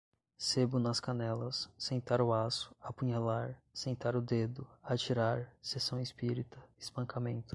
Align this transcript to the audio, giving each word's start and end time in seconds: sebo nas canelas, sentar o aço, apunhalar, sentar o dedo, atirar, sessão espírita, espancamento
sebo 0.39 0.79
nas 0.79 0.99
canelas, 0.99 1.69
sentar 1.77 2.21
o 2.21 2.33
aço, 2.33 2.75
apunhalar, 2.81 3.55
sentar 3.71 4.15
o 4.15 4.21
dedo, 4.21 4.67
atirar, 4.81 5.47
sessão 5.61 5.99
espírita, 6.01 6.57
espancamento 6.79 7.45